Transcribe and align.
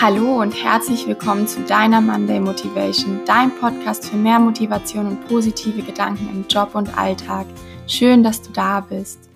Hallo 0.00 0.40
und 0.40 0.52
herzlich 0.52 1.08
willkommen 1.08 1.48
zu 1.48 1.60
deiner 1.62 2.00
Monday 2.00 2.38
Motivation, 2.38 3.20
dein 3.26 3.50
Podcast 3.50 4.08
für 4.08 4.16
mehr 4.16 4.38
Motivation 4.38 5.08
und 5.08 5.26
positive 5.26 5.82
Gedanken 5.82 6.28
im 6.30 6.46
Job 6.48 6.76
und 6.76 6.96
Alltag. 6.96 7.48
Schön, 7.88 8.22
dass 8.22 8.40
du 8.40 8.52
da 8.52 8.78
bist. 8.78 9.28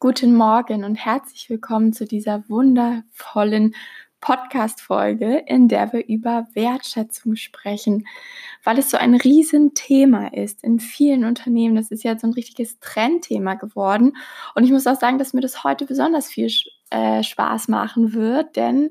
Guten 0.00 0.34
Morgen 0.34 0.84
und 0.84 0.94
herzlich 0.94 1.50
willkommen 1.50 1.92
zu 1.92 2.06
dieser 2.06 2.48
wundervollen 2.48 3.74
Podcast-Folge, 4.22 5.44
in 5.46 5.68
der 5.68 5.92
wir 5.92 6.06
über 6.06 6.46
Wertschätzung 6.54 7.36
sprechen, 7.36 8.06
weil 8.64 8.78
es 8.78 8.88
so 8.88 8.96
ein 8.96 9.14
Riesenthema 9.14 10.28
ist 10.28 10.64
in 10.64 10.80
vielen 10.80 11.26
Unternehmen. 11.26 11.76
Das 11.76 11.90
ist 11.90 12.04
ja 12.04 12.18
so 12.18 12.26
ein 12.26 12.32
richtiges 12.32 12.80
Trendthema 12.80 13.54
geworden. 13.54 14.16
Und 14.54 14.64
ich 14.64 14.70
muss 14.70 14.86
auch 14.86 14.98
sagen, 14.98 15.18
dass 15.18 15.34
mir 15.34 15.42
das 15.42 15.62
heute 15.62 15.84
besonders 15.84 16.28
viel 16.28 16.48
äh, 16.88 17.22
Spaß 17.22 17.68
machen 17.68 18.14
wird, 18.14 18.56
denn 18.56 18.90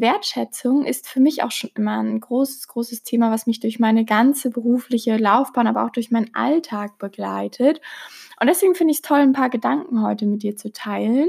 Wertschätzung 0.00 0.84
ist 0.84 1.08
für 1.08 1.20
mich 1.20 1.42
auch 1.42 1.50
schon 1.50 1.70
immer 1.74 1.98
ein 1.98 2.20
großes, 2.20 2.68
großes 2.68 3.02
Thema, 3.02 3.30
was 3.30 3.46
mich 3.46 3.60
durch 3.60 3.78
meine 3.78 4.04
ganze 4.04 4.50
berufliche 4.50 5.16
Laufbahn, 5.16 5.66
aber 5.66 5.84
auch 5.84 5.90
durch 5.90 6.10
meinen 6.10 6.34
Alltag 6.34 6.98
begleitet. 6.98 7.80
Und 8.40 8.46
deswegen 8.46 8.74
finde 8.74 8.92
ich 8.92 8.98
es 8.98 9.02
toll, 9.02 9.18
ein 9.18 9.32
paar 9.32 9.50
Gedanken 9.50 10.02
heute 10.02 10.26
mit 10.26 10.42
dir 10.42 10.56
zu 10.56 10.72
teilen. 10.72 11.28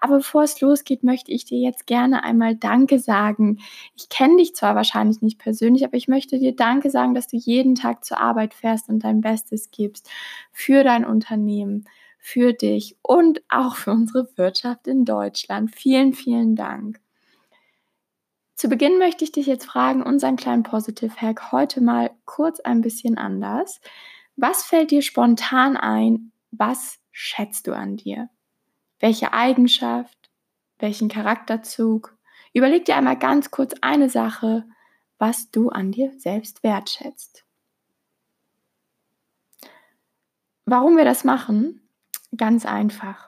Aber 0.00 0.18
bevor 0.18 0.42
es 0.42 0.60
losgeht, 0.60 1.04
möchte 1.04 1.30
ich 1.32 1.44
dir 1.44 1.58
jetzt 1.58 1.86
gerne 1.86 2.24
einmal 2.24 2.56
Danke 2.56 2.98
sagen. 2.98 3.58
Ich 3.96 4.08
kenne 4.08 4.36
dich 4.36 4.54
zwar 4.54 4.74
wahrscheinlich 4.74 5.22
nicht 5.22 5.38
persönlich, 5.38 5.84
aber 5.84 5.96
ich 5.96 6.08
möchte 6.08 6.38
dir 6.38 6.54
Danke 6.54 6.90
sagen, 6.90 7.14
dass 7.14 7.28
du 7.28 7.36
jeden 7.36 7.74
Tag 7.74 8.04
zur 8.04 8.18
Arbeit 8.20 8.54
fährst 8.54 8.88
und 8.88 9.04
dein 9.04 9.20
Bestes 9.20 9.70
gibst 9.70 10.10
für 10.52 10.84
dein 10.84 11.04
Unternehmen 11.04 11.84
für 12.18 12.52
dich 12.52 12.96
und 13.02 13.42
auch 13.48 13.76
für 13.76 13.92
unsere 13.92 14.28
Wirtschaft 14.36 14.86
in 14.86 15.04
Deutschland. 15.04 15.74
Vielen, 15.74 16.12
vielen 16.12 16.56
Dank. 16.56 17.00
Zu 18.58 18.68
Beginn 18.68 18.98
möchte 18.98 19.22
ich 19.22 19.30
dich 19.30 19.46
jetzt 19.46 19.66
fragen, 19.66 20.02
unseren 20.02 20.34
kleinen 20.34 20.64
Positive 20.64 21.14
Hack 21.14 21.52
heute 21.52 21.80
mal 21.80 22.10
kurz 22.24 22.58
ein 22.58 22.80
bisschen 22.80 23.16
anders. 23.16 23.80
Was 24.34 24.64
fällt 24.64 24.90
dir 24.90 25.00
spontan 25.00 25.76
ein? 25.76 26.32
Was 26.50 26.98
schätzt 27.12 27.68
du 27.68 27.72
an 27.72 27.96
dir? 27.96 28.30
Welche 28.98 29.32
Eigenschaft? 29.32 30.32
Welchen 30.80 31.08
Charakterzug? 31.08 32.18
Überleg 32.52 32.84
dir 32.84 32.96
einmal 32.96 33.16
ganz 33.16 33.52
kurz 33.52 33.74
eine 33.80 34.10
Sache, 34.10 34.64
was 35.18 35.52
du 35.52 35.68
an 35.68 35.92
dir 35.92 36.12
selbst 36.18 36.64
wertschätzt. 36.64 37.44
Warum 40.64 40.96
wir 40.96 41.04
das 41.04 41.22
machen? 41.22 41.88
Ganz 42.36 42.66
einfach 42.66 43.27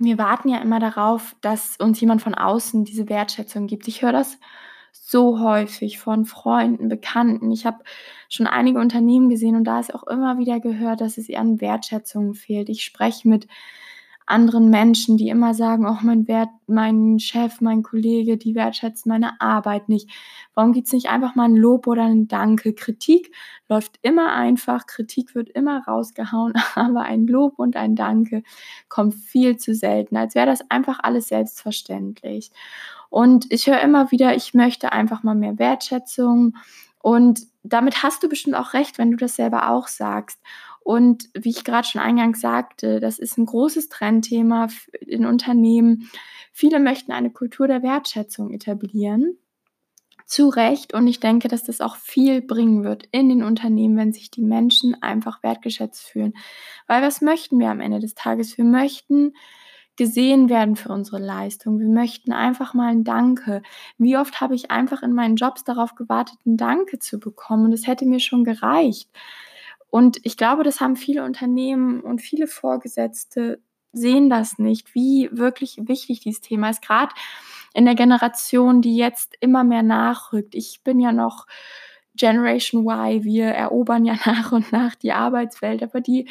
wir 0.00 0.18
warten 0.18 0.48
ja 0.48 0.58
immer 0.58 0.80
darauf, 0.80 1.36
dass 1.42 1.76
uns 1.78 2.00
jemand 2.00 2.22
von 2.22 2.34
außen 2.34 2.84
diese 2.84 3.08
Wertschätzung 3.08 3.66
gibt. 3.66 3.86
Ich 3.88 4.02
höre 4.02 4.12
das 4.12 4.38
so 4.92 5.40
häufig 5.40 5.98
von 5.98 6.24
Freunden, 6.24 6.88
Bekannten. 6.88 7.52
Ich 7.52 7.66
habe 7.66 7.84
schon 8.28 8.46
einige 8.46 8.78
Unternehmen 8.80 9.28
gesehen 9.28 9.56
und 9.56 9.64
da 9.64 9.78
ist 9.78 9.94
auch 9.94 10.04
immer 10.04 10.38
wieder 10.38 10.58
gehört, 10.60 11.00
dass 11.00 11.18
es 11.18 11.28
an 11.34 11.60
Wertschätzung 11.60 12.34
fehlt. 12.34 12.68
Ich 12.68 12.82
spreche 12.82 13.28
mit 13.28 13.46
anderen 14.30 14.70
Menschen, 14.70 15.16
die 15.16 15.28
immer 15.28 15.54
sagen, 15.54 15.86
oh, 15.86 15.98
mein 16.02 16.28
Wert, 16.28 16.48
mein 16.66 17.18
Chef, 17.18 17.60
mein 17.60 17.82
Kollege, 17.82 18.36
die 18.36 18.54
wertschätzen 18.54 19.10
meine 19.10 19.40
Arbeit 19.40 19.88
nicht. 19.88 20.08
Warum 20.54 20.72
gibt 20.72 20.86
es 20.86 20.92
nicht 20.92 21.10
einfach 21.10 21.34
mal 21.34 21.44
ein 21.44 21.56
Lob 21.56 21.86
oder 21.86 22.04
ein 22.04 22.28
Danke? 22.28 22.72
Kritik 22.72 23.34
läuft 23.68 23.98
immer 24.02 24.32
einfach, 24.32 24.86
Kritik 24.86 25.34
wird 25.34 25.50
immer 25.50 25.84
rausgehauen, 25.86 26.54
aber 26.74 27.02
ein 27.02 27.26
Lob 27.26 27.58
und 27.58 27.76
ein 27.76 27.96
Danke 27.96 28.42
kommt 28.88 29.14
viel 29.14 29.56
zu 29.56 29.74
selten, 29.74 30.16
als 30.16 30.34
wäre 30.34 30.46
das 30.46 30.70
einfach 30.70 31.00
alles 31.02 31.28
selbstverständlich. 31.28 32.50
Und 33.10 33.46
ich 33.50 33.66
höre 33.66 33.80
immer 33.80 34.10
wieder, 34.12 34.34
ich 34.36 34.54
möchte 34.54 34.92
einfach 34.92 35.22
mal 35.22 35.34
mehr 35.34 35.58
Wertschätzung. 35.58 36.56
Und 37.02 37.40
damit 37.62 38.02
hast 38.02 38.22
du 38.22 38.28
bestimmt 38.28 38.56
auch 38.56 38.72
recht, 38.74 38.98
wenn 38.98 39.10
du 39.10 39.16
das 39.16 39.36
selber 39.36 39.70
auch 39.70 39.88
sagst. 39.88 40.38
Und 40.82 41.28
wie 41.34 41.50
ich 41.50 41.64
gerade 41.64 41.86
schon 41.86 42.00
eingangs 42.00 42.40
sagte, 42.40 43.00
das 43.00 43.18
ist 43.18 43.38
ein 43.38 43.46
großes 43.46 43.88
Trendthema 43.88 44.68
in 45.00 45.26
Unternehmen. 45.26 46.10
Viele 46.52 46.80
möchten 46.80 47.12
eine 47.12 47.30
Kultur 47.30 47.68
der 47.68 47.82
Wertschätzung 47.82 48.50
etablieren. 48.52 49.38
Zu 50.26 50.48
Recht. 50.48 50.94
Und 50.94 51.06
ich 51.06 51.20
denke, 51.20 51.48
dass 51.48 51.64
das 51.64 51.80
auch 51.80 51.96
viel 51.96 52.40
bringen 52.40 52.84
wird 52.84 53.04
in 53.10 53.28
den 53.28 53.42
Unternehmen, 53.42 53.96
wenn 53.96 54.12
sich 54.12 54.30
die 54.30 54.42
Menschen 54.42 55.00
einfach 55.02 55.42
wertgeschätzt 55.42 56.02
fühlen. 56.02 56.34
Weil 56.86 57.02
was 57.02 57.20
möchten 57.20 57.58
wir 57.58 57.68
am 57.70 57.80
Ende 57.80 57.98
des 57.98 58.14
Tages? 58.14 58.56
Wir 58.56 58.64
möchten 58.64 59.32
gesehen 59.96 60.48
werden 60.48 60.76
für 60.76 60.88
unsere 60.90 61.18
Leistung. 61.18 61.78
Wir 61.78 61.88
möchten 61.88 62.32
einfach 62.32 62.74
mal 62.74 62.90
ein 62.90 63.04
Danke. 63.04 63.60
Wie 63.98 64.16
oft 64.16 64.40
habe 64.40 64.54
ich 64.54 64.70
einfach 64.70 65.02
in 65.02 65.12
meinen 65.12 65.36
Jobs 65.36 65.62
darauf 65.64 65.94
gewartet, 65.94 66.38
ein 66.46 66.56
Danke 66.56 66.98
zu 66.98 67.18
bekommen? 67.20 67.66
Und 67.66 67.72
es 67.72 67.86
hätte 67.86 68.06
mir 68.06 68.20
schon 68.20 68.44
gereicht. 68.44 69.10
Und 69.90 70.18
ich 70.22 70.36
glaube, 70.36 70.62
das 70.62 70.80
haben 70.80 70.96
viele 70.96 71.24
Unternehmen 71.24 72.00
und 72.00 72.20
viele 72.20 72.46
Vorgesetzte 72.46 73.60
sehen 73.92 74.30
das 74.30 74.58
nicht, 74.58 74.94
wie 74.94 75.28
wirklich 75.32 75.76
wichtig 75.82 76.20
dieses 76.20 76.40
Thema 76.40 76.70
ist, 76.70 76.82
gerade 76.82 77.12
in 77.74 77.84
der 77.84 77.94
Generation, 77.94 78.82
die 78.82 78.96
jetzt 78.96 79.36
immer 79.40 79.64
mehr 79.64 79.82
nachrückt. 79.82 80.54
Ich 80.54 80.82
bin 80.84 81.00
ja 81.00 81.12
noch 81.12 81.46
Generation 82.16 82.82
Y, 82.84 83.24
wir 83.24 83.46
erobern 83.46 84.04
ja 84.04 84.14
nach 84.26 84.52
und 84.52 84.72
nach 84.72 84.94
die 84.94 85.12
Arbeitswelt, 85.12 85.82
aber 85.82 86.00
die 86.00 86.28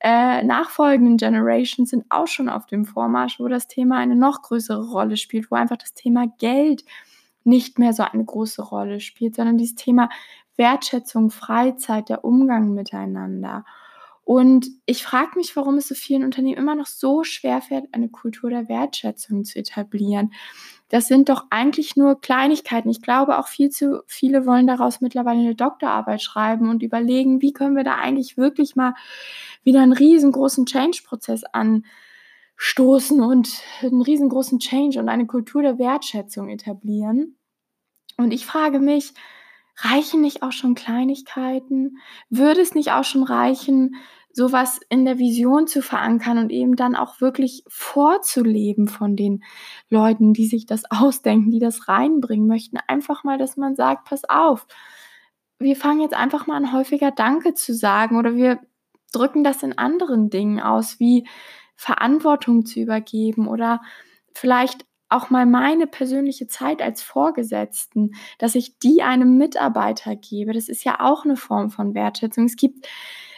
äh, 0.00 0.42
nachfolgenden 0.42 1.16
Generations 1.16 1.90
sind 1.90 2.04
auch 2.10 2.26
schon 2.26 2.48
auf 2.48 2.66
dem 2.66 2.84
Vormarsch, 2.84 3.38
wo 3.38 3.48
das 3.48 3.68
Thema 3.68 3.98
eine 3.98 4.16
noch 4.16 4.42
größere 4.42 4.90
Rolle 4.90 5.16
spielt, 5.16 5.50
wo 5.50 5.56
einfach 5.56 5.78
das 5.78 5.94
Thema 5.94 6.26
Geld 6.38 6.84
nicht 7.44 7.78
mehr 7.78 7.92
so 7.92 8.02
eine 8.02 8.24
große 8.24 8.62
Rolle 8.62 9.00
spielt, 9.00 9.34
sondern 9.34 9.56
dieses 9.56 9.74
Thema 9.74 10.10
Wertschätzung, 10.60 11.30
Freizeit, 11.30 12.08
der 12.08 12.24
Umgang 12.24 12.74
miteinander. 12.74 13.64
Und 14.22 14.68
ich 14.86 15.02
frage 15.02 15.32
mich, 15.34 15.56
warum 15.56 15.76
es 15.76 15.88
so 15.88 15.96
vielen 15.96 16.22
Unternehmen 16.22 16.56
immer 16.56 16.76
noch 16.76 16.86
so 16.86 17.24
schwer 17.24 17.60
fällt, 17.60 17.92
eine 17.92 18.10
Kultur 18.10 18.48
der 18.48 18.68
Wertschätzung 18.68 19.44
zu 19.44 19.58
etablieren. 19.58 20.32
Das 20.88 21.08
sind 21.08 21.28
doch 21.28 21.46
eigentlich 21.50 21.96
nur 21.96 22.20
Kleinigkeiten. 22.20 22.90
Ich 22.90 23.02
glaube, 23.02 23.38
auch 23.38 23.48
viel 23.48 23.70
zu 23.70 24.02
viele 24.06 24.46
wollen 24.46 24.68
daraus 24.68 25.00
mittlerweile 25.00 25.40
eine 25.40 25.56
Doktorarbeit 25.56 26.22
schreiben 26.22 26.68
und 26.68 26.84
überlegen, 26.84 27.42
wie 27.42 27.52
können 27.52 27.74
wir 27.74 27.82
da 27.82 27.96
eigentlich 27.96 28.36
wirklich 28.36 28.76
mal 28.76 28.94
wieder 29.64 29.80
einen 29.80 29.92
riesengroßen 29.92 30.64
Change-Prozess 30.66 31.42
anstoßen 31.52 33.20
und 33.20 33.48
einen 33.82 34.02
riesengroßen 34.02 34.60
Change 34.60 35.00
und 35.00 35.08
eine 35.08 35.26
Kultur 35.26 35.62
der 35.62 35.78
Wertschätzung 35.80 36.50
etablieren. 36.50 37.36
Und 38.16 38.32
ich 38.32 38.46
frage 38.46 38.78
mich, 38.78 39.14
Reichen 39.84 40.20
nicht 40.20 40.42
auch 40.42 40.52
schon 40.52 40.74
Kleinigkeiten? 40.74 41.98
Würde 42.28 42.60
es 42.60 42.74
nicht 42.74 42.92
auch 42.92 43.04
schon 43.04 43.22
reichen, 43.22 43.96
sowas 44.32 44.80
in 44.88 45.04
der 45.04 45.18
Vision 45.18 45.66
zu 45.66 45.82
verankern 45.82 46.38
und 46.38 46.50
eben 46.50 46.76
dann 46.76 46.94
auch 46.94 47.20
wirklich 47.20 47.64
vorzuleben 47.66 48.88
von 48.88 49.16
den 49.16 49.42
Leuten, 49.88 50.32
die 50.32 50.46
sich 50.46 50.66
das 50.66 50.82
ausdenken, 50.90 51.50
die 51.50 51.58
das 51.58 51.88
reinbringen 51.88 52.46
möchten? 52.46 52.78
Einfach 52.86 53.24
mal, 53.24 53.38
dass 53.38 53.56
man 53.56 53.74
sagt, 53.74 54.04
pass 54.08 54.22
auf, 54.28 54.66
wir 55.58 55.76
fangen 55.76 56.00
jetzt 56.00 56.14
einfach 56.14 56.46
mal 56.46 56.56
an, 56.56 56.72
häufiger 56.72 57.10
Danke 57.10 57.54
zu 57.54 57.74
sagen 57.74 58.18
oder 58.18 58.34
wir 58.34 58.60
drücken 59.12 59.44
das 59.44 59.62
in 59.62 59.76
anderen 59.76 60.30
Dingen 60.30 60.60
aus, 60.60 61.00
wie 61.00 61.26
Verantwortung 61.76 62.64
zu 62.64 62.80
übergeben 62.80 63.48
oder 63.48 63.80
vielleicht 64.34 64.86
auch 65.10 65.28
mal 65.28 65.44
meine 65.44 65.86
persönliche 65.86 66.46
Zeit 66.46 66.80
als 66.80 67.02
Vorgesetzten, 67.02 68.12
dass 68.38 68.54
ich 68.54 68.78
die 68.78 69.02
einem 69.02 69.36
Mitarbeiter 69.36 70.16
gebe, 70.16 70.52
das 70.52 70.68
ist 70.68 70.84
ja 70.84 71.00
auch 71.00 71.24
eine 71.24 71.36
Form 71.36 71.70
von 71.70 71.94
Wertschätzung. 71.94 72.46
Es 72.46 72.56
gibt, 72.56 72.88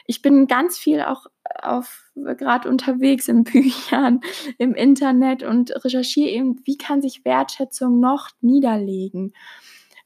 ich 0.06 0.22
bin 0.22 0.46
ganz 0.46 0.78
viel 0.78 1.00
auch 1.02 1.26
auf 1.62 2.12
gerade 2.14 2.68
unterwegs 2.68 3.28
in 3.28 3.44
Büchern, 3.44 4.20
im 4.58 4.74
Internet 4.74 5.42
und 5.42 5.72
recherchiere 5.84 6.28
eben, 6.28 6.60
wie 6.64 6.76
kann 6.76 7.02
sich 7.02 7.24
Wertschätzung 7.24 8.00
noch 8.00 8.28
niederlegen 8.40 9.32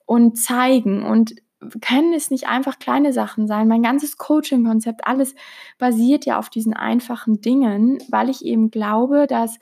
und 0.06 0.38
zeigen 0.38 1.02
und 1.02 1.34
können 1.80 2.12
es 2.12 2.30
nicht 2.30 2.46
einfach 2.46 2.78
kleine 2.78 3.12
Sachen 3.12 3.48
sein. 3.48 3.66
Mein 3.66 3.82
ganzes 3.82 4.18
Coaching-Konzept, 4.18 5.06
alles 5.06 5.34
basiert 5.78 6.26
ja 6.26 6.38
auf 6.38 6.50
diesen 6.50 6.74
einfachen 6.74 7.40
Dingen, 7.40 7.98
weil 8.08 8.28
ich 8.28 8.44
eben 8.44 8.70
glaube, 8.70 9.26
dass 9.26 9.58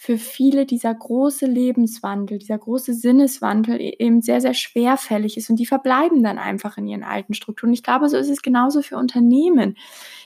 für 0.00 0.16
viele 0.16 0.64
dieser 0.64 0.94
große 0.94 1.44
Lebenswandel, 1.46 2.38
dieser 2.38 2.56
große 2.56 2.94
Sinneswandel 2.94 3.80
e-, 3.80 3.96
eben 3.98 4.22
sehr, 4.22 4.40
sehr 4.40 4.54
schwerfällig 4.54 5.36
ist 5.36 5.50
und 5.50 5.56
die 5.56 5.66
verbleiben 5.66 6.22
dann 6.22 6.38
einfach 6.38 6.78
in 6.78 6.86
ihren 6.86 7.02
alten 7.02 7.34
Strukturen. 7.34 7.72
Ich 7.72 7.82
glaube, 7.82 8.08
so 8.08 8.16
ist 8.16 8.28
es 8.28 8.40
genauso 8.40 8.80
für 8.80 8.96
Unternehmen. 8.96 9.76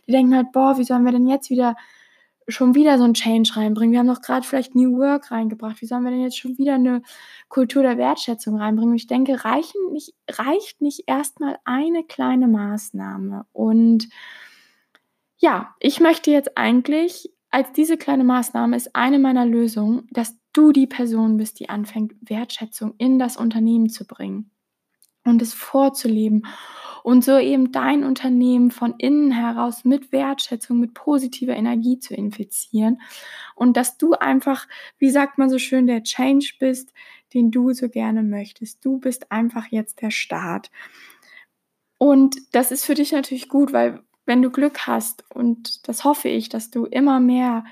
Die 0.06 0.12
denken 0.12 0.36
halt, 0.36 0.52
boah, 0.52 0.76
wie 0.76 0.84
sollen 0.84 1.06
wir 1.06 1.12
denn 1.12 1.26
jetzt 1.26 1.48
wieder 1.48 1.74
schon 2.48 2.74
wieder 2.74 2.98
so 2.98 3.04
ein 3.04 3.14
Change 3.14 3.56
reinbringen? 3.56 3.92
Wir 3.92 4.00
haben 4.00 4.08
doch 4.08 4.20
gerade 4.20 4.46
vielleicht 4.46 4.74
New 4.74 4.98
Work 4.98 5.30
reingebracht. 5.30 5.80
Wie 5.80 5.86
sollen 5.86 6.04
wir 6.04 6.10
denn 6.10 6.20
jetzt 6.22 6.38
schon 6.38 6.58
wieder 6.58 6.74
eine 6.74 7.00
Kultur 7.48 7.82
der 7.82 7.96
Wertschätzung 7.96 8.58
reinbringen? 8.58 8.90
Und 8.90 8.96
ich 8.96 9.06
denke, 9.06 9.42
reichen 9.42 9.80
nicht, 9.92 10.12
reicht 10.30 10.82
nicht 10.82 11.04
erstmal 11.06 11.58
eine 11.64 12.04
kleine 12.04 12.46
Maßnahme. 12.46 13.46
Und 13.52 14.10
ja, 15.38 15.74
ich 15.80 15.98
möchte 15.98 16.30
jetzt 16.30 16.58
eigentlich 16.58 17.30
als 17.52 17.70
diese 17.72 17.98
kleine 17.98 18.24
Maßnahme 18.24 18.76
ist 18.76 18.96
eine 18.96 19.18
meiner 19.18 19.44
Lösungen, 19.44 20.08
dass 20.10 20.36
du 20.54 20.72
die 20.72 20.86
Person 20.86 21.36
bist, 21.36 21.60
die 21.60 21.68
anfängt, 21.68 22.14
Wertschätzung 22.22 22.94
in 22.96 23.18
das 23.18 23.36
Unternehmen 23.36 23.90
zu 23.90 24.06
bringen 24.06 24.50
und 25.24 25.42
es 25.42 25.52
vorzuleben 25.52 26.46
und 27.02 27.22
so 27.24 27.36
eben 27.38 27.70
dein 27.70 28.04
Unternehmen 28.04 28.70
von 28.70 28.94
innen 28.96 29.32
heraus 29.32 29.84
mit 29.84 30.12
Wertschätzung, 30.12 30.80
mit 30.80 30.94
positiver 30.94 31.54
Energie 31.54 31.98
zu 31.98 32.14
infizieren 32.14 33.02
und 33.54 33.76
dass 33.76 33.98
du 33.98 34.14
einfach, 34.14 34.66
wie 34.98 35.10
sagt 35.10 35.36
man 35.36 35.50
so 35.50 35.58
schön, 35.58 35.86
der 35.86 36.02
Change 36.02 36.54
bist, 36.58 36.92
den 37.34 37.50
du 37.50 37.72
so 37.74 37.90
gerne 37.90 38.22
möchtest. 38.22 38.84
Du 38.84 38.98
bist 38.98 39.30
einfach 39.30 39.66
jetzt 39.66 40.00
der 40.00 40.10
Start. 40.10 40.70
Und 41.98 42.36
das 42.52 42.70
ist 42.70 42.84
für 42.84 42.94
dich 42.94 43.12
natürlich 43.12 43.48
gut, 43.48 43.72
weil 43.72 44.02
wenn 44.26 44.42
du 44.42 44.50
Glück 44.50 44.86
hast 44.86 45.24
und 45.34 45.86
das 45.88 46.04
hoffe 46.04 46.28
ich, 46.28 46.48
dass 46.48 46.70
du 46.70 46.84
immer 46.86 47.20
mehr 47.20 47.64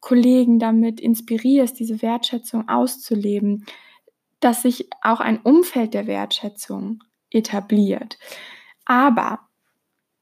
Kollegen 0.00 0.58
damit 0.58 1.00
inspirierst, 1.00 1.78
diese 1.78 2.02
Wertschätzung 2.02 2.68
auszuleben, 2.68 3.66
dass 4.40 4.62
sich 4.62 4.88
auch 5.02 5.20
ein 5.20 5.38
Umfeld 5.38 5.92
der 5.92 6.06
Wertschätzung 6.06 7.02
etabliert. 7.30 8.18
Aber 8.86 9.40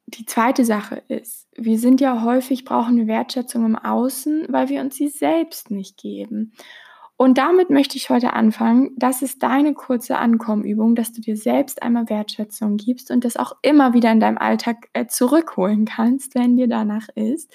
die 0.07 0.27
zweite 0.27 0.65
Sache 0.65 1.03
ist, 1.09 1.47
wir 1.55 1.79
sind 1.79 2.01
ja 2.01 2.23
häufig, 2.23 2.65
brauchen 2.65 3.07
Wertschätzung 3.07 3.65
im 3.65 3.77
Außen, 3.77 4.47
weil 4.49 4.69
wir 4.69 4.81
uns 4.81 4.97
sie 4.97 5.09
selbst 5.09 5.71
nicht 5.71 5.97
geben. 5.99 6.53
Und 7.21 7.37
damit 7.37 7.69
möchte 7.69 7.97
ich 7.97 8.11
heute 8.11 8.33
anfangen. 8.35 8.93
Das 8.97 9.23
ist 9.23 9.43
deine 9.43 9.75
kurze 9.75 10.19
Ankommenübung, 10.19 10.95
dass 10.95 11.13
du 11.13 11.21
dir 11.21 11.37
selbst 11.37 11.83
einmal 11.83 12.09
Wertschätzung 12.09 12.77
gibst 12.77 13.11
und 13.11 13.25
das 13.25 13.37
auch 13.37 13.57
immer 13.63 13.93
wieder 13.93 14.13
in 14.13 14.21
deinem 14.21 14.39
Alltag 14.39 14.89
äh, 14.93 15.07
zurückholen 15.07 15.85
kannst, 15.85 16.37
wenn 16.37 16.57
dir 16.57 16.69
danach 16.69 17.09
ist. 17.17 17.53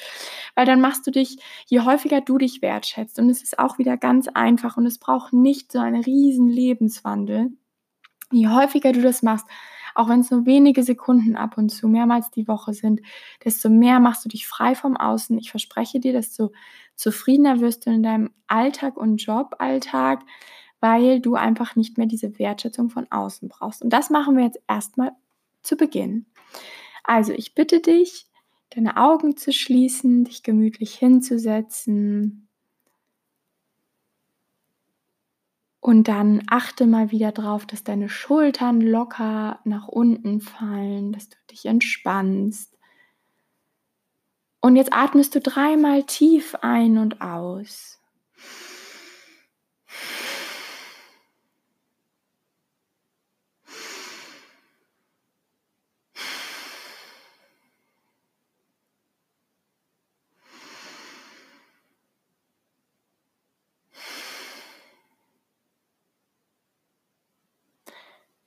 Weil 0.54 0.66
dann 0.66 0.82
machst 0.82 1.08
du 1.08 1.12
dich, 1.12 1.38
je 1.66 1.80
häufiger 1.80 2.20
du 2.20 2.38
dich 2.38 2.62
wertschätzt, 2.62 3.18
und 3.20 3.30
es 3.30 3.42
ist 3.42 3.58
auch 3.58 3.78
wieder 3.78 3.96
ganz 3.96 4.28
einfach 4.28 4.76
und 4.76 4.86
es 4.86 4.98
braucht 4.98 5.32
nicht 5.32 5.72
so 5.72 5.80
einen 5.80 6.04
riesen 6.04 6.50
Lebenswandel. 6.50 7.52
Je 8.32 8.50
häufiger 8.50 8.92
du 8.92 9.02
das 9.02 9.24
machst, 9.24 9.46
auch 9.96 10.10
wenn 10.10 10.20
es 10.22 10.32
nur 10.32 10.46
wenige 10.46 10.84
Sekunden 10.84 11.38
ab 11.38 11.58
und 11.58 11.70
zu 11.70 11.88
mehrmals 11.88 12.32
die 12.32 12.48
Woche 12.48 12.74
sind, 12.74 13.02
desto 13.46 13.70
mehr 13.70 14.02
machst 14.02 14.26
du 14.26 14.30
dich 14.30 14.46
frei 14.48 14.76
vom 14.76 14.98
Außen. 14.98 15.38
Ich 15.38 15.52
verspreche 15.52 16.02
dir, 16.02 16.14
desto 16.14 16.52
zufriedener 16.96 17.60
wirst 17.60 17.86
du 17.86 17.92
in 17.92 18.04
deinem 18.04 18.32
Alltag 18.48 18.98
und 18.98 19.18
Joballtag, 19.18 20.22
weil 20.80 21.20
du 21.20 21.36
einfach 21.36 21.76
nicht 21.76 21.98
mehr 21.98 22.08
diese 22.08 22.38
Wertschätzung 22.40 22.90
von 22.90 23.12
außen 23.12 23.50
brauchst. 23.50 23.82
Und 23.82 23.92
das 23.92 24.10
machen 24.10 24.38
wir 24.38 24.44
jetzt 24.44 24.62
erstmal 24.68 25.12
zu 25.62 25.78
Beginn. 25.78 26.26
Also 27.04 27.34
ich 27.34 27.56
bitte 27.56 27.80
dich, 27.80 28.28
deine 28.70 28.98
Augen 28.98 29.38
zu 29.38 29.52
schließen, 29.54 30.26
dich 30.26 30.44
gemütlich 30.44 30.96
hinzusetzen, 30.96 32.44
Und 35.84 36.08
dann 36.08 36.44
achte 36.48 36.86
mal 36.86 37.12
wieder 37.12 37.34
drauf, 37.34 37.66
dass 37.66 37.84
deine 37.84 38.08
Schultern 38.08 38.80
locker 38.80 39.60
nach 39.66 39.90
unten 39.90 40.40
fallen, 40.40 41.12
dass 41.12 41.28
du 41.28 41.36
dich 41.52 41.66
entspannst. 41.66 42.73
Und 44.66 44.78
jetzt 44.78 44.94
atmest 44.94 45.36
du 45.36 45.42
dreimal 45.42 46.04
tief 46.04 46.56
ein 46.62 46.98
und 46.98 47.20
aus. 47.20 48.00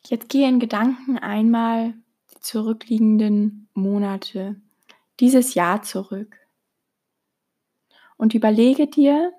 Jetzt 0.07 0.31
gehe 0.31 0.49
in 0.49 0.61
Gedanken 0.61 1.19
einmal 1.19 1.93
die 2.33 2.41
zurückliegenden 2.41 3.69
Monate, 3.75 4.57
dieses 5.21 5.55
Jahr 5.55 5.83
zurück 5.83 6.37
und 8.17 8.35
überlege 8.35 8.87
dir, 8.87 9.33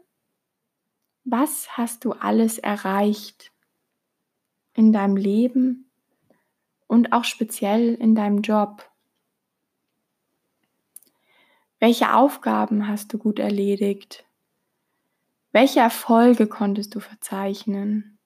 was 1.23 1.77
hast 1.77 2.05
du 2.05 2.13
alles 2.13 2.57
erreicht 2.57 3.51
in 4.73 4.93
deinem 4.93 5.17
Leben 5.17 5.89
und 6.87 7.11
auch 7.11 7.23
speziell 7.23 7.95
in 7.95 8.15
deinem 8.15 8.41
Job? 8.41 8.89
Welche 11.79 12.13
Aufgaben 12.13 12.87
hast 12.87 13.13
du 13.13 13.17
gut 13.17 13.39
erledigt? 13.39 14.25
Welche 15.51 15.79
Erfolge 15.79 16.47
konntest 16.47 16.95
du 16.95 16.99
verzeichnen? 16.99 18.17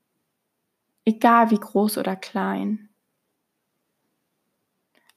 egal 1.06 1.52
wie 1.52 1.60
groß 1.60 1.98
oder 1.98 2.16
klein. 2.16 2.90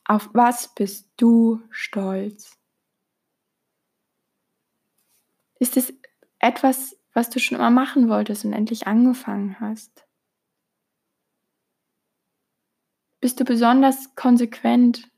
Auf 0.07 0.29
was 0.35 0.75
bist 0.75 1.09
du 1.17 1.63
stolz? 1.71 2.59
Ist 5.59 5.79
es 5.79 5.95
etwas, 6.41 6.97
was 7.15 7.31
du 7.31 7.39
schon 7.39 7.57
immer 7.57 7.71
machen 7.71 8.11
wolltest 8.11 8.45
und 8.45 8.53
endlich 8.53 8.87
angefangen 8.87 9.59
hast? 9.61 10.07
Bist 13.21 13.41
du 13.41 13.45
besonders 13.45 14.15
konsequent 14.17 15.11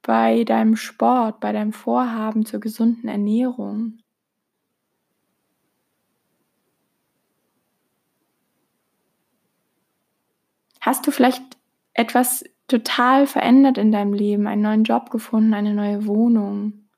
bei 0.00 0.44
deinem 0.44 0.76
Sport, 0.76 1.40
bei 1.40 1.52
deinem 1.52 1.74
Vorhaben 1.74 2.46
zur 2.46 2.60
gesunden 2.60 3.08
Ernährung? 3.08 3.98
Hast 10.80 11.06
du 11.06 11.10
vielleicht 11.10 11.42
etwas 11.92 12.44
total 12.68 13.26
verändert 13.26 13.78
in 13.78 13.92
deinem 13.92 14.12
Leben, 14.12 14.46
einen 14.46 14.62
neuen 14.62 14.84
Job 14.84 15.10
gefunden, 15.10 15.54
eine 15.54 15.74
neue 15.74 16.06
Wohnung? 16.06 16.88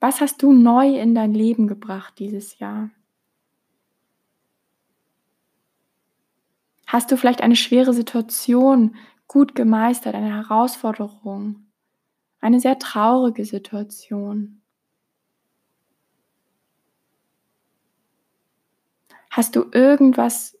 Was 0.00 0.20
hast 0.20 0.42
du 0.42 0.52
neu 0.52 0.98
in 1.00 1.14
dein 1.14 1.34
Leben 1.34 1.66
gebracht 1.66 2.18
dieses 2.18 2.58
Jahr? 2.58 2.90
Hast 6.86 7.10
du 7.10 7.16
vielleicht 7.16 7.40
eine 7.40 7.56
schwere 7.56 7.92
Situation 7.92 8.94
gut 9.26 9.56
gemeistert, 9.56 10.14
eine 10.14 10.32
Herausforderung, 10.32 11.66
eine 12.40 12.60
sehr 12.60 12.78
traurige 12.78 13.44
Situation? 13.44 14.62
Hast 19.30 19.56
du 19.56 19.66
irgendwas 19.72 20.56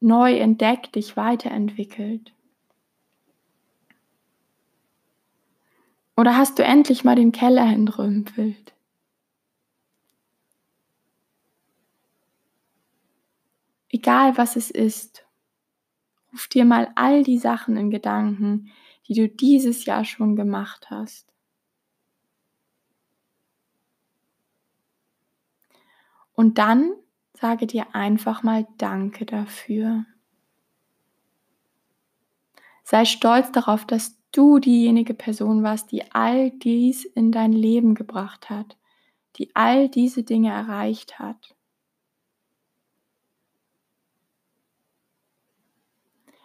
neu 0.00 0.36
entdeckt, 0.36 0.94
dich 0.96 1.16
weiterentwickelt? 1.16 2.32
Oder 6.16 6.36
hast 6.36 6.58
du 6.58 6.64
endlich 6.64 7.04
mal 7.04 7.16
den 7.16 7.32
Keller 7.32 7.66
entrümpelt? 7.66 8.74
Egal 13.88 14.36
was 14.36 14.56
es 14.56 14.70
ist, 14.70 15.26
ruf 16.32 16.46
dir 16.48 16.64
mal 16.64 16.92
all 16.94 17.22
die 17.22 17.38
Sachen 17.38 17.76
in 17.76 17.90
Gedanken, 17.90 18.70
die 19.08 19.14
du 19.14 19.28
dieses 19.28 19.84
Jahr 19.84 20.04
schon 20.04 20.36
gemacht 20.36 20.90
hast. 20.90 21.32
Und 26.34 26.58
dann 26.58 26.94
Sage 27.40 27.66
dir 27.66 27.94
einfach 27.94 28.42
mal 28.42 28.66
Danke 28.76 29.24
dafür. 29.24 30.04
Sei 32.84 33.06
stolz 33.06 33.50
darauf, 33.50 33.86
dass 33.86 34.18
du 34.30 34.58
diejenige 34.58 35.14
Person 35.14 35.62
warst, 35.62 35.90
die 35.90 36.12
all 36.12 36.50
dies 36.50 37.06
in 37.06 37.32
dein 37.32 37.52
Leben 37.52 37.94
gebracht 37.94 38.50
hat, 38.50 38.76
die 39.36 39.56
all 39.56 39.88
diese 39.88 40.22
Dinge 40.22 40.50
erreicht 40.50 41.18
hat. 41.18 41.56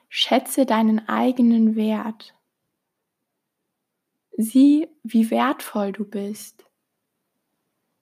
Schätze 0.07 0.65
deinen 0.65 1.09
eigenen 1.09 1.75
Wert. 1.75 2.33
Sieh, 4.37 4.87
wie 5.03 5.29
wertvoll 5.29 5.91
du 5.91 6.05
bist 6.05 6.65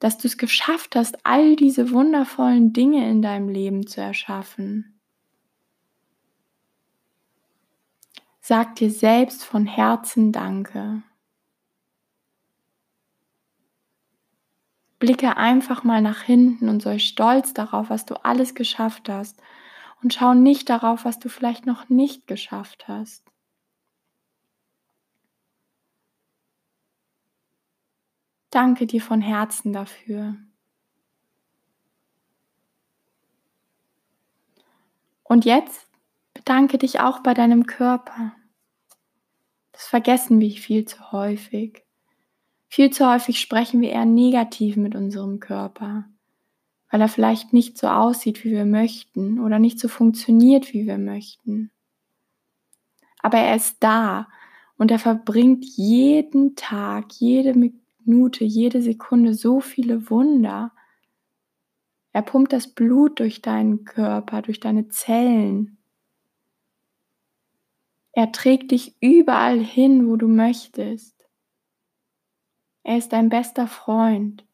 dass 0.04 0.18
du 0.18 0.28
es 0.28 0.36
geschafft 0.36 0.96
hast, 0.96 1.24
all 1.24 1.56
diese 1.56 1.90
wundervollen 1.90 2.74
Dinge 2.74 3.08
in 3.08 3.22
deinem 3.22 3.48
Leben 3.48 3.86
zu 3.86 4.02
erschaffen. 4.02 5.00
Sag 8.38 8.76
dir 8.76 8.90
selbst 8.90 9.46
von 9.46 9.64
Herzen 9.64 10.30
Danke. 10.30 11.02
Blicke 14.98 15.38
einfach 15.38 15.84
mal 15.84 16.02
nach 16.02 16.20
hinten 16.20 16.68
und 16.68 16.82
sei 16.82 16.98
stolz 16.98 17.54
darauf, 17.54 17.88
was 17.88 18.04
du 18.04 18.22
alles 18.26 18.54
geschafft 18.54 19.08
hast 19.08 19.40
und 20.02 20.12
schau 20.12 20.34
nicht 20.34 20.68
darauf, 20.68 21.06
was 21.06 21.18
du 21.18 21.30
vielleicht 21.30 21.64
noch 21.64 21.88
nicht 21.88 22.26
geschafft 22.26 22.88
hast. 22.88 23.23
danke 28.54 28.86
dir 28.86 29.00
von 29.00 29.20
Herzen 29.20 29.72
dafür. 29.72 30.36
Und 35.22 35.44
jetzt 35.44 35.88
bedanke 36.34 36.78
dich 36.78 37.00
auch 37.00 37.20
bei 37.20 37.34
deinem 37.34 37.66
Körper. 37.66 38.32
Das 39.72 39.86
vergessen 39.86 40.40
wir 40.40 40.50
viel 40.50 40.84
zu 40.84 41.10
häufig. 41.10 41.82
Viel 42.68 42.90
zu 42.90 43.10
häufig 43.10 43.40
sprechen 43.40 43.80
wir 43.80 43.90
eher 43.90 44.04
negativ 44.04 44.76
mit 44.76 44.94
unserem 44.94 45.40
Körper, 45.40 46.04
weil 46.90 47.00
er 47.00 47.08
vielleicht 47.08 47.52
nicht 47.52 47.78
so 47.78 47.88
aussieht, 47.88 48.44
wie 48.44 48.50
wir 48.50 48.66
möchten 48.66 49.40
oder 49.40 49.58
nicht 49.58 49.80
so 49.80 49.88
funktioniert, 49.88 50.72
wie 50.72 50.86
wir 50.86 50.98
möchten. 50.98 51.70
Aber 53.20 53.38
er 53.38 53.56
ist 53.56 53.76
da 53.80 54.28
und 54.76 54.90
er 54.90 54.98
verbringt 54.98 55.64
jeden 55.76 56.56
Tag, 56.56 57.12
jede 57.12 57.54
Minute, 58.06 58.44
jede 58.44 58.82
Sekunde 58.82 59.34
so 59.34 59.60
viele 59.60 60.10
Wunder. 60.10 60.72
Er 62.12 62.22
pumpt 62.22 62.52
das 62.52 62.68
Blut 62.74 63.18
durch 63.18 63.42
deinen 63.42 63.84
Körper, 63.84 64.42
durch 64.42 64.60
deine 64.60 64.88
Zellen. 64.88 65.78
Er 68.12 68.30
trägt 68.30 68.70
dich 68.70 68.96
überall 69.00 69.58
hin, 69.58 70.08
wo 70.08 70.16
du 70.16 70.28
möchtest. 70.28 71.14
Er 72.84 72.98
ist 72.98 73.12
dein 73.12 73.30
bester 73.30 73.66
Freund. 73.66 74.46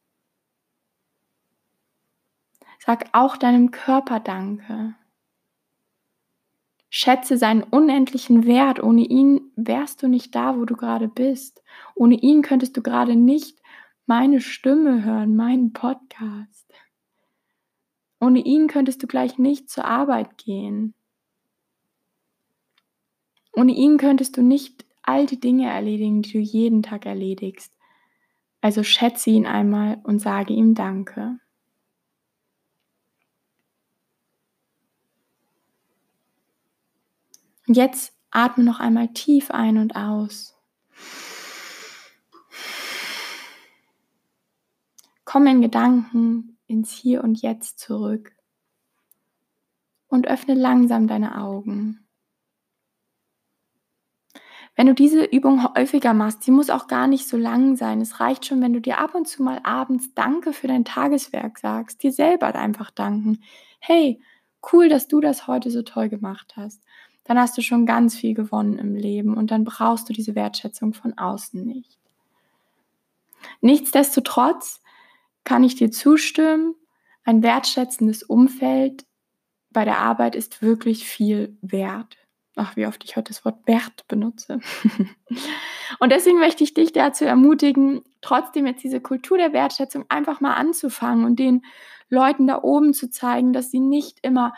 Sag 2.79 3.09
auch 3.13 3.37
deinem 3.37 3.69
Körper 3.69 4.19
Danke. 4.19 4.95
Schätze 6.93 7.37
seinen 7.37 7.63
unendlichen 7.63 8.45
Wert. 8.45 8.83
Ohne 8.83 9.03
ihn 9.03 9.39
wärst 9.55 10.03
du 10.03 10.09
nicht 10.09 10.35
da, 10.35 10.57
wo 10.57 10.65
du 10.65 10.75
gerade 10.75 11.07
bist. 11.07 11.63
Ohne 11.95 12.15
ihn 12.15 12.41
könntest 12.41 12.75
du 12.75 12.83
gerade 12.83 13.15
nicht 13.15 13.61
meine 14.05 14.41
Stimme 14.41 15.05
hören, 15.05 15.37
meinen 15.37 15.71
Podcast. 15.71 16.69
Ohne 18.19 18.39
ihn 18.39 18.67
könntest 18.67 19.01
du 19.01 19.07
gleich 19.07 19.37
nicht 19.37 19.69
zur 19.69 19.85
Arbeit 19.85 20.37
gehen. 20.37 20.93
Ohne 23.53 23.71
ihn 23.71 23.97
könntest 23.97 24.35
du 24.35 24.41
nicht 24.41 24.85
all 25.01 25.25
die 25.25 25.39
Dinge 25.39 25.69
erledigen, 25.69 26.21
die 26.23 26.33
du 26.33 26.39
jeden 26.39 26.83
Tag 26.83 27.05
erledigst. 27.05 27.73
Also 28.59 28.83
schätze 28.83 29.29
ihn 29.29 29.45
einmal 29.45 30.01
und 30.03 30.19
sage 30.19 30.53
ihm 30.53 30.75
Danke. 30.75 31.39
Und 37.71 37.77
jetzt 37.77 38.13
atme 38.31 38.65
noch 38.65 38.81
einmal 38.81 39.13
tief 39.13 39.49
ein 39.49 39.77
und 39.77 39.95
aus. 39.95 40.59
Komm 45.23 45.47
in 45.47 45.61
Gedanken 45.61 46.57
ins 46.67 46.91
Hier 46.91 47.23
und 47.23 47.41
Jetzt 47.41 47.79
zurück 47.79 48.33
und 50.09 50.27
öffne 50.27 50.53
langsam 50.53 51.07
deine 51.07 51.37
Augen. 51.37 52.05
Wenn 54.75 54.87
du 54.87 54.93
diese 54.93 55.23
Übung 55.23 55.63
häufiger 55.73 56.13
machst, 56.13 56.45
die 56.45 56.51
muss 56.51 56.69
auch 56.69 56.87
gar 56.87 57.07
nicht 57.07 57.25
so 57.25 57.37
lang 57.37 57.77
sein. 57.77 58.01
Es 58.01 58.19
reicht 58.19 58.45
schon, 58.45 58.61
wenn 58.61 58.73
du 58.73 58.81
dir 58.81 58.97
ab 58.97 59.15
und 59.15 59.29
zu 59.29 59.43
mal 59.43 59.61
abends 59.63 60.13
Danke 60.13 60.51
für 60.51 60.67
dein 60.67 60.83
Tageswerk 60.83 61.57
sagst, 61.57 62.03
dir 62.03 62.11
selber 62.11 62.53
einfach 62.53 62.91
danken. 62.91 63.41
Hey, 63.79 64.21
cool, 64.73 64.89
dass 64.89 65.07
du 65.07 65.21
das 65.21 65.47
heute 65.47 65.71
so 65.71 65.83
toll 65.83 66.09
gemacht 66.09 66.55
hast. 66.57 66.83
Dann 67.23 67.39
hast 67.39 67.57
du 67.57 67.61
schon 67.61 67.85
ganz 67.85 68.15
viel 68.15 68.33
gewonnen 68.33 68.77
im 68.79 68.95
Leben 68.95 69.35
und 69.35 69.51
dann 69.51 69.63
brauchst 69.63 70.09
du 70.09 70.13
diese 70.13 70.35
Wertschätzung 70.35 70.93
von 70.93 71.17
außen 71.17 71.63
nicht. 71.63 71.99
Nichtsdestotrotz 73.61 74.81
kann 75.43 75.63
ich 75.63 75.75
dir 75.75 75.91
zustimmen, 75.91 76.75
ein 77.23 77.43
wertschätzendes 77.43 78.23
Umfeld 78.23 79.05
bei 79.71 79.85
der 79.85 79.99
Arbeit 79.99 80.35
ist 80.35 80.61
wirklich 80.61 81.07
viel 81.07 81.57
wert. 81.61 82.17
Ach, 82.55 82.75
wie 82.75 82.85
oft 82.85 83.03
ich 83.05 83.15
heute 83.15 83.31
das 83.31 83.45
Wort 83.45 83.65
Wert 83.65 84.05
benutze. 84.07 84.59
und 85.99 86.11
deswegen 86.11 86.39
möchte 86.39 86.63
ich 86.63 86.73
dich 86.73 86.91
dazu 86.91 87.23
ermutigen, 87.23 88.01
trotzdem 88.19 88.67
jetzt 88.67 88.83
diese 88.83 88.99
Kultur 88.99 89.37
der 89.37 89.53
Wertschätzung 89.53 90.05
einfach 90.09 90.41
mal 90.41 90.55
anzufangen 90.55 91.23
und 91.23 91.39
den 91.39 91.63
Leuten 92.09 92.47
da 92.47 92.61
oben 92.61 92.93
zu 92.93 93.09
zeigen, 93.09 93.53
dass 93.53 93.71
sie 93.71 93.79
nicht 93.79 94.19
immer 94.21 94.53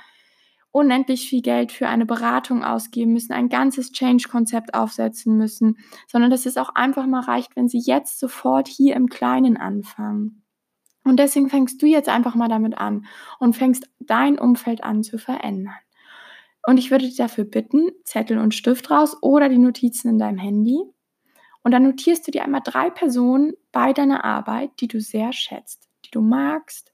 unendlich 0.74 1.30
viel 1.30 1.44
Geld 1.44 1.72
für 1.72 1.88
eine 1.88 2.06
Beratung 2.06 2.64
ausgeben 2.64 3.14
müssen, 3.14 3.32
ein 3.32 3.48
ganzes 3.48 3.92
Change-Konzept 3.92 4.74
aufsetzen 4.74 5.38
müssen, 5.38 5.78
sondern 6.08 6.32
dass 6.32 6.48
es 6.48 6.58
auch 6.58 6.70
einfach 6.74 7.06
mal 7.06 7.22
reicht, 7.22 7.56
wenn 7.56 7.70
sie 7.70 7.80
jetzt 7.80 8.20
sofort 8.20 8.68
hier 8.68 8.96
im 8.96 9.08
Kleinen 9.08 9.56
anfangen. 9.56 10.44
Und 11.06 11.18
deswegen 11.18 11.50
fängst 11.50 11.82
du 11.82 11.86
jetzt 11.86 12.10
einfach 12.10 12.34
mal 12.34 12.48
damit 12.48 12.78
an 12.78 13.06
und 13.40 13.56
fängst 13.56 13.88
dein 14.00 14.40
Umfeld 14.40 14.84
an 14.84 15.04
zu 15.04 15.20
verändern. 15.20 15.76
Und 16.66 16.78
ich 16.78 16.90
würde 16.90 17.06
dich 17.06 17.18
dafür 17.18 17.44
bitten, 17.44 17.92
Zettel 18.04 18.40
und 18.40 18.56
Stift 18.56 18.90
raus 18.90 19.18
oder 19.22 19.50
die 19.50 19.60
Notizen 19.60 20.10
in 20.10 20.18
deinem 20.18 20.40
Handy. 20.40 20.80
Und 21.62 21.72
dann 21.72 21.84
notierst 21.84 22.26
du 22.26 22.32
dir 22.32 22.44
einmal 22.44 22.62
drei 22.64 22.90
Personen 22.90 23.54
bei 23.72 23.94
deiner 23.94 24.24
Arbeit, 24.24 24.72
die 24.80 24.88
du 24.88 25.00
sehr 25.00 25.34
schätzt, 25.34 25.88
die 26.06 26.12
du 26.12 26.22
magst, 26.22 26.93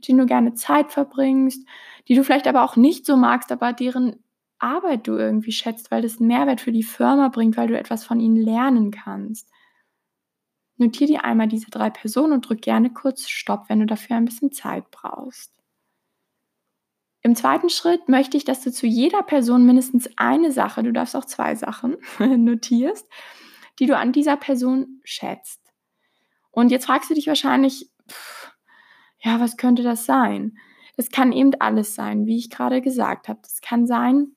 mit 0.00 0.08
denen 0.08 0.18
du 0.18 0.26
gerne 0.26 0.54
Zeit 0.54 0.92
verbringst, 0.92 1.66
die 2.08 2.14
du 2.14 2.24
vielleicht 2.24 2.46
aber 2.46 2.64
auch 2.64 2.76
nicht 2.76 3.04
so 3.04 3.16
magst, 3.16 3.52
aber 3.52 3.74
deren 3.74 4.24
Arbeit 4.58 5.06
du 5.06 5.16
irgendwie 5.16 5.52
schätzt, 5.52 5.90
weil 5.90 6.00
das 6.00 6.18
einen 6.18 6.28
Mehrwert 6.28 6.62
für 6.62 6.72
die 6.72 6.82
Firma 6.82 7.28
bringt, 7.28 7.58
weil 7.58 7.68
du 7.68 7.78
etwas 7.78 8.04
von 8.04 8.18
ihnen 8.18 8.36
lernen 8.36 8.90
kannst. 8.90 9.50
Notier 10.78 11.06
dir 11.06 11.24
einmal 11.24 11.48
diese 11.48 11.70
drei 11.70 11.90
Personen 11.90 12.32
und 12.32 12.48
drück 12.48 12.62
gerne 12.62 12.90
kurz 12.90 13.28
Stopp, 13.28 13.68
wenn 13.68 13.80
du 13.80 13.86
dafür 13.86 14.16
ein 14.16 14.24
bisschen 14.24 14.52
Zeit 14.52 14.90
brauchst. 14.90 15.52
Im 17.22 17.36
zweiten 17.36 17.68
Schritt 17.68 18.08
möchte 18.08 18.38
ich, 18.38 18.44
dass 18.44 18.62
du 18.62 18.72
zu 18.72 18.86
jeder 18.86 19.22
Person 19.22 19.66
mindestens 19.66 20.08
eine 20.16 20.52
Sache, 20.52 20.82
du 20.82 20.92
darfst 20.92 21.14
auch 21.14 21.26
zwei 21.26 21.54
Sachen, 21.54 21.98
notierst, 22.18 23.06
die 23.78 23.84
du 23.84 23.98
an 23.98 24.12
dieser 24.12 24.38
Person 24.38 25.02
schätzt. 25.04 25.60
Und 26.50 26.70
jetzt 26.70 26.86
fragst 26.86 27.10
du 27.10 27.14
dich 27.14 27.26
wahrscheinlich, 27.26 27.90
pff, 28.08 28.39
ja, 29.22 29.40
was 29.40 29.56
könnte 29.56 29.82
das 29.82 30.06
sein? 30.06 30.58
Das 30.96 31.10
kann 31.10 31.32
eben 31.32 31.52
alles 31.60 31.94
sein, 31.94 32.26
wie 32.26 32.36
ich 32.36 32.50
gerade 32.50 32.80
gesagt 32.80 33.28
habe. 33.28 33.40
Es 33.44 33.60
kann 33.60 33.86
sein, 33.86 34.34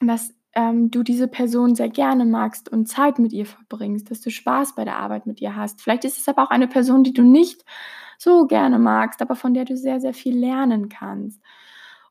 dass 0.00 0.34
ähm, 0.54 0.90
du 0.90 1.02
diese 1.02 1.28
Person 1.28 1.74
sehr 1.74 1.88
gerne 1.88 2.24
magst 2.24 2.68
und 2.68 2.86
Zeit 2.86 3.18
mit 3.18 3.32
ihr 3.32 3.46
verbringst, 3.46 4.10
dass 4.10 4.20
du 4.20 4.30
Spaß 4.30 4.74
bei 4.74 4.84
der 4.84 4.96
Arbeit 4.98 5.26
mit 5.26 5.40
ihr 5.40 5.56
hast. 5.56 5.80
Vielleicht 5.80 6.04
ist 6.04 6.18
es 6.18 6.28
aber 6.28 6.42
auch 6.44 6.50
eine 6.50 6.68
Person, 6.68 7.04
die 7.04 7.12
du 7.12 7.22
nicht 7.22 7.64
so 8.18 8.46
gerne 8.46 8.78
magst, 8.78 9.22
aber 9.22 9.34
von 9.34 9.54
der 9.54 9.64
du 9.64 9.76
sehr, 9.76 10.00
sehr 10.00 10.14
viel 10.14 10.36
lernen 10.38 10.88
kannst. 10.88 11.42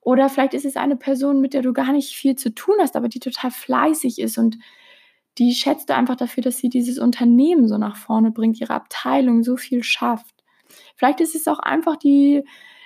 Oder 0.01 0.29
vielleicht 0.29 0.55
ist 0.55 0.65
es 0.65 0.75
eine 0.75 0.98
Person, 0.98 1.41
mit 1.41 1.53
der 1.53 1.62
du 1.62 1.74
gar 1.74 1.91
nicht 1.91 2.15
viel 2.15 2.36
zu 2.36 2.53
tun 2.53 2.75
hast, 2.79 2.96
aber 2.96 3.08
die 3.08 3.20
total 3.20 3.51
fleißig 3.51 4.20
ist 4.20 4.38
und 4.38 4.58
die 5.38 5.53
schätzt 5.53 5.89
du 5.89 5.96
einfach 5.96 6.15
dafür, 6.15 6.43
dass 6.43 6.58
sie 6.58 6.70
dieses 6.70 7.00
Unternehmen 7.00 7.67
so 7.67 7.77
nach 7.77 7.96
vorne 7.96 8.31
bringt, 8.31 8.60
ihre 8.60 8.74
Abteilung 8.74 9.43
so 9.43 9.55
viel 9.58 9.84
schafft. 9.84 10.40
Vielleicht 11.01 11.20
ist 11.20 11.34
es 11.34 11.48
auch 11.48 11.58
einfach 11.58 11.96
die, 11.96 12.43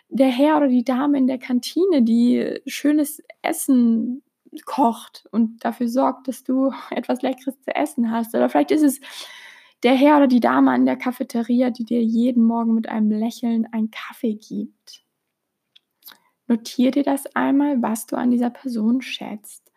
der 0.08 0.30
Herr 0.30 0.56
oder 0.56 0.70
die 0.70 0.86
Dame 0.86 1.18
in 1.18 1.28
der 1.28 1.38
Kantine, 1.38 2.02
die 2.02 2.62
schönes 2.66 3.22
Essen 3.42 4.24
kocht 4.64 5.26
und 5.32 5.66
dafür 5.66 5.90
sorgt, 5.90 6.30
dass 6.30 6.46
du 6.46 6.72
etwas 6.92 7.22
Leckeres 7.24 7.60
zu 7.60 7.76
essen 7.76 8.10
hast. 8.12 8.34
Oder 8.34 8.48
vielleicht 8.48 8.72
ist 8.72 8.84
es 8.84 9.02
der 9.84 9.96
Herr 9.96 10.16
oder 10.16 10.28
die 10.28 10.40
Dame 10.40 10.72
an 10.72 10.86
der 10.86 10.96
Cafeteria, 10.96 11.72
die 11.72 11.84
dir 11.84 12.02
jeden 12.02 12.46
Morgen 12.46 12.74
mit 12.74 12.88
einem 12.88 13.12
Lächeln 13.12 13.68
einen 13.74 13.92
Kaffee 13.92 14.36
gibt. 14.36 15.04
Notier 16.48 16.92
dir 16.92 17.04
das 17.04 17.26
einmal, 17.36 17.82
was 17.82 18.06
du 18.06 18.16
an 18.16 18.32
dieser 18.32 18.50
Person 18.50 19.02
schätzt. 19.02 19.74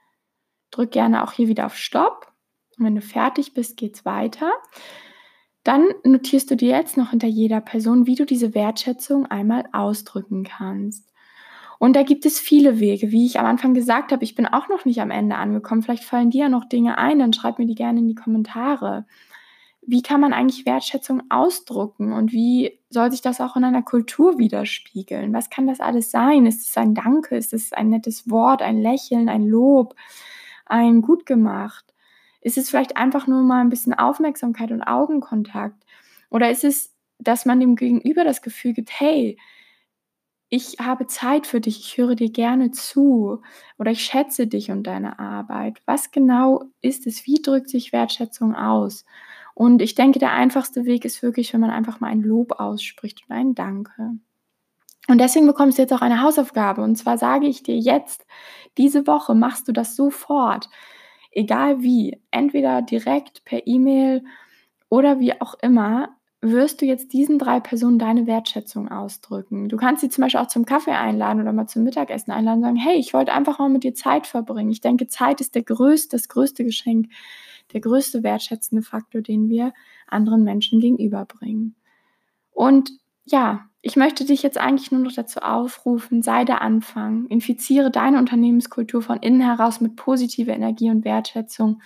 Drück 0.71 0.93
gerne 0.93 1.25
auch 1.25 1.33
hier 1.33 1.49
wieder 1.49 1.67
auf 1.67 1.77
Stopp. 1.77 2.33
Und 2.79 2.85
wenn 2.85 2.95
du 2.95 3.01
fertig 3.03 3.53
bist, 3.53 3.77
geht's 3.77 4.05
weiter. 4.05 4.53
Dann 5.69 5.89
notierst 6.03 6.51
du 6.51 6.57
dir 6.57 6.71
jetzt 6.71 6.97
noch 6.97 7.11
hinter 7.11 7.29
jeder 7.29 7.61
Person, 7.61 8.07
wie 8.07 8.15
du 8.15 8.25
diese 8.25 8.55
Wertschätzung 8.55 9.27
einmal 9.27 9.65
ausdrücken 9.73 10.43
kannst. 10.43 11.05
Und 11.79 11.95
da 11.95 12.05
gibt 12.05 12.25
es 12.25 12.41
viele 12.41 12.81
Wege. 12.81 13.13
Wie 13.13 13.27
ich 13.27 13.39
am 13.39 13.45
Anfang 13.45 13.75
gesagt 13.75 14.11
habe, 14.11 14.25
ich 14.25 14.35
bin 14.35 14.47
auch 14.47 14.71
noch 14.71 14.87
nicht 14.87 15.03
am 15.03 15.11
Ende 15.11 15.37
angekommen. 15.37 15.83
Vielleicht 15.83 16.05
fallen 16.05 16.31
dir 16.31 16.45
ja 16.45 16.49
noch 16.49 16.65
Dinge 16.65 16.97
ein, 16.97 17.19
dann 17.19 17.35
schreib 17.35 17.59
mir 17.59 17.67
die 17.67 17.75
gerne 17.75 17.99
in 17.99 18.09
die 18.09 18.15
Kommentare. 18.15 19.05
Wie 19.83 20.01
kann 20.01 20.23
man 20.23 20.33
eigentlich 20.33 20.65
Wertschätzung 20.65 21.25
ausdrucken 21.29 22.15
und 22.15 22.33
wie 22.33 22.81
soll 22.89 23.11
sich 23.11 23.21
das 23.21 23.43
auch 23.43 23.55
in 23.55 23.65
einer 23.65 23.83
Kultur 23.83 24.39
widerspiegeln? 24.39 25.35
Was 25.35 25.51
kann 25.51 25.67
das 25.67 25.81
alles 25.81 26.11
sein? 26.11 26.47
Ist 26.47 26.67
es 26.67 26.79
ein 26.79 26.95
Danke? 26.95 27.37
Ist 27.37 27.53
es 27.53 27.75
ein 27.75 27.91
nettes 27.91 28.31
Wort, 28.31 28.63
ein 28.63 28.81
Lächeln, 28.81 29.29
ein 29.29 29.47
Lob, 29.47 29.97
ein 30.65 31.03
Gut 31.03 31.27
gemacht? 31.27 31.88
Ist 32.41 32.59
es 32.59 32.71
vielleicht 32.71 32.97
einfach 32.97 33.27
nur 33.27 33.43
mal 33.43 33.61
ein 33.61 33.71
bisschen 33.71 33.95
Aufmerksamkeit 33.95 34.71
und 34.71 34.83
Augenkontakt? 34.83 35.85
Oder 36.31 36.51
ist 36.51 36.65
es, 36.65 36.95
dass 37.19 37.47
man 37.47 37.61
dem 37.61 37.77
Gegenüber 37.77 38.25
das 38.25 38.43
Gefühl 38.43 38.75
gibt, 38.75 38.91
hey, 39.01 39.39
ich 40.51 40.77
habe 40.81 41.07
Zeit 41.07 41.47
für 41.47 41.61
dich, 41.61 41.79
ich 41.81 41.99
höre 41.99 42.15
dir 42.15 42.31
gerne 42.31 42.71
zu 42.71 43.43
oder 43.79 43.91
ich 43.91 44.03
schätze 44.03 44.47
dich 44.47 44.71
und 44.71 44.85
deine 44.85 45.19
Arbeit. 45.19 45.83
Was 45.85 46.11
genau 46.11 46.65
ist 46.81 47.07
es? 47.07 47.27
Wie 47.27 47.43
drückt 47.43 47.69
sich 47.69 47.93
Wertschätzung 47.93 48.55
aus? 48.55 49.05
Und 49.55 49.83
ich 49.83 49.95
denke, 49.95 50.19
der 50.19 50.33
einfachste 50.33 50.87
Weg 50.87 51.05
ist 51.05 51.23
wirklich, 51.23 51.53
wenn 51.53 51.61
man 51.61 51.71
einfach 51.71 52.01
mal 52.01 52.09
ein 52.09 52.23
Lob 52.23 52.61
ausspricht 52.61 53.23
und 53.29 53.35
ein 53.35 53.55
Danke. 53.55 54.13
Und 55.09 55.19
deswegen 55.19 55.47
bekommst 55.47 55.79
du 55.79 55.83
jetzt 55.83 55.93
auch 55.93 56.01
eine 56.01 56.23
Hausaufgabe. 56.23 56.83
Und 56.83 56.97
zwar 56.97 57.19
sage 57.19 57.47
ich 57.47 57.63
dir 57.63 57.77
jetzt, 57.77 58.27
diese 58.79 59.07
Woche 59.07 59.35
machst 59.35 59.67
du 59.67 59.73
das 59.73 59.97
sofort. 59.97 60.69
Egal 61.39 61.85
wie. 61.85 62.21
Entweder 62.33 62.83
direkt 62.83 63.45
per 63.45 63.65
E-Mail 63.65 64.25
oder 64.89 65.21
wie 65.21 65.41
auch 65.41 65.55
immer, 65.63 66.17
wirst 66.41 66.83
du 66.83 66.85
jetzt 66.85 67.13
diesen 67.13 67.39
drei 67.39 67.61
Personen 67.61 68.01
deine 68.01 68.27
Wertschätzung 68.27 68.89
ausdrücken. 68.89 69.69
Du 69.69 69.77
kannst 69.77 70.01
sie 70.01 70.09
zum 70.09 70.23
Beispiel 70.23 70.41
auch 70.41 70.49
zum 70.49 70.65
Kaffee 70.65 70.91
einladen 70.91 71.41
oder 71.41 71.53
mal 71.53 71.69
zum 71.69 71.85
Mittagessen 71.85 72.33
einladen 72.33 72.59
und 72.59 72.65
sagen, 72.65 72.77
hey, 72.77 72.97
ich 72.97 73.15
wollte 73.15 73.33
einfach 73.33 73.61
mal 73.61 73.69
mit 73.69 73.85
dir 73.85 73.95
Zeit 73.95 74.27
verbringen. 74.27 74.73
Ich 74.73 74.81
denke, 74.81 75.07
Zeit 75.07 75.41
ist 75.41 75.55
der 75.55 75.63
größte, 75.63 76.17
das 76.17 76.29
größte 76.29 76.65
Geschenk, 76.65 77.07
der 77.73 77.83
größte 77.83 78.25
wertschätzende 78.25 78.83
Faktor, 78.83 79.21
den 79.21 79.49
wir 79.49 79.73
anderen 80.09 80.43
Menschen 80.43 80.81
gegenüberbringen. 80.81 81.77
Und 82.51 82.91
ja, 83.31 83.69
ich 83.81 83.95
möchte 83.97 84.25
dich 84.25 84.43
jetzt 84.43 84.59
eigentlich 84.59 84.91
nur 84.91 85.01
noch 85.01 85.13
dazu 85.13 85.41
aufrufen, 85.41 86.23
sei 86.23 86.45
der 86.45 86.63
Anfang, 86.63 87.27
infiziere 87.27 87.91
deine 87.91 88.19
Unternehmenskultur 88.19 89.03
von 89.03 89.19
innen 89.19 89.41
heraus 89.41 89.81
mit 89.81 89.95
positiver 89.95 90.53
Energie 90.53 90.91
und 90.91 91.05
Wertschätzung. 91.05 91.81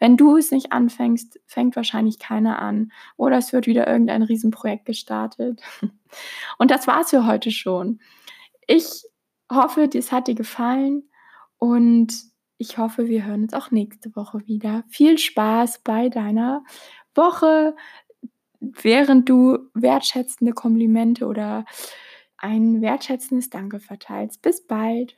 Wenn 0.00 0.16
du 0.16 0.36
es 0.36 0.50
nicht 0.50 0.72
anfängst, 0.72 1.38
fängt 1.46 1.76
wahrscheinlich 1.76 2.18
keiner 2.18 2.58
an 2.58 2.90
oder 3.16 3.38
es 3.38 3.52
wird 3.52 3.68
wieder 3.68 3.86
irgendein 3.86 4.22
Riesenprojekt 4.22 4.86
gestartet. 4.86 5.62
Und 6.58 6.70
das 6.70 6.86
war's 6.86 7.10
für 7.10 7.26
heute 7.26 7.50
schon. 7.50 8.00
Ich 8.66 9.04
hoffe, 9.52 9.88
es 9.92 10.12
hat 10.12 10.28
dir 10.28 10.34
gefallen 10.34 11.02
und 11.58 12.14
ich 12.58 12.78
hoffe, 12.78 13.08
wir 13.08 13.24
hören 13.24 13.42
uns 13.42 13.52
auch 13.52 13.70
nächste 13.70 14.14
Woche 14.16 14.46
wieder. 14.46 14.84
Viel 14.88 15.18
Spaß 15.18 15.82
bei 15.84 16.08
deiner 16.08 16.64
Woche 17.14 17.76
während 18.82 19.28
du 19.28 19.58
wertschätzende 19.74 20.52
Komplimente 20.52 21.26
oder 21.26 21.64
ein 22.38 22.80
wertschätzendes 22.82 23.50
Danke 23.50 23.80
verteilst. 23.80 24.42
Bis 24.42 24.66
bald. 24.66 25.16